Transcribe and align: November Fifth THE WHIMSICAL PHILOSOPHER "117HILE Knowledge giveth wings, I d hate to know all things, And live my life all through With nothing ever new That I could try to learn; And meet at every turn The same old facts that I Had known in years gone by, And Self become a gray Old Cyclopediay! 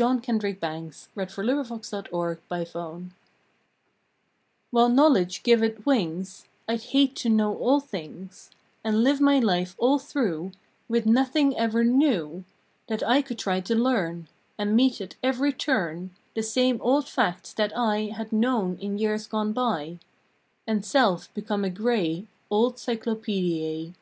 November 0.00 0.50
Fifth 0.52 0.60
THE 0.60 1.06
WHIMSICAL 1.14 1.62
PHILOSOPHER 1.68 2.40
"117HILE 2.50 3.10
Knowledge 4.92 5.44
giveth 5.44 5.86
wings, 5.86 6.44
I 6.68 6.74
d 6.74 6.82
hate 6.86 7.14
to 7.14 7.28
know 7.28 7.56
all 7.56 7.78
things, 7.78 8.50
And 8.82 9.04
live 9.04 9.20
my 9.20 9.38
life 9.38 9.76
all 9.78 10.00
through 10.00 10.50
With 10.88 11.06
nothing 11.06 11.56
ever 11.56 11.84
new 11.84 12.42
That 12.88 13.04
I 13.04 13.22
could 13.22 13.38
try 13.38 13.60
to 13.60 13.76
learn; 13.76 14.26
And 14.58 14.74
meet 14.74 15.00
at 15.00 15.14
every 15.22 15.52
turn 15.52 16.10
The 16.34 16.42
same 16.42 16.80
old 16.82 17.06
facts 17.08 17.52
that 17.52 17.70
I 17.78 18.06
Had 18.06 18.32
known 18.32 18.76
in 18.80 18.98
years 18.98 19.28
gone 19.28 19.52
by, 19.52 20.00
And 20.66 20.84
Self 20.84 21.32
become 21.32 21.64
a 21.64 21.70
gray 21.70 22.26
Old 22.50 22.74
Cyclopediay! 22.78 23.94